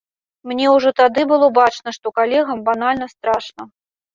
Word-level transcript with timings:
Мне 0.51 0.65
ўжо 0.75 0.93
тады 0.99 1.25
было 1.31 1.49
бачна, 1.59 1.93
што 1.99 2.07
калегам 2.17 2.67
банальна 2.71 3.11
страшна. 3.15 3.71